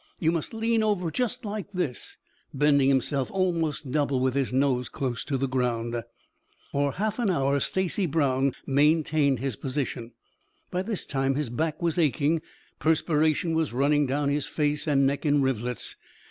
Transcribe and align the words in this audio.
"You 0.17 0.31
must 0.31 0.51
lean 0.51 0.81
over 0.81 1.11
just 1.11 1.45
like 1.45 1.71
this," 1.73 2.17
bending 2.55 2.89
himself 2.89 3.29
almost 3.29 3.91
double 3.91 4.19
with 4.19 4.33
his 4.33 4.51
nose 4.51 4.89
close 4.89 5.23
to 5.25 5.37
the 5.37 5.47
ground. 5.47 5.95
For 6.71 6.89
a 6.89 6.93
half 6.95 7.19
hour 7.19 7.59
Stacy 7.59 8.07
Brown 8.07 8.53
maintained 8.65 9.37
his 9.37 9.55
position. 9.55 10.13
By 10.71 10.81
this 10.81 11.05
time 11.05 11.35
his 11.35 11.51
back 11.51 11.83
was 11.83 11.99
aching, 11.99 12.41
perspiration 12.79 13.53
was 13.53 13.73
running 13.73 14.07
down 14.07 14.29
his 14.29 14.47
face 14.47 14.87
and 14.87 15.05
neck 15.05 15.23
in 15.23 15.43
rivulets. 15.43 15.95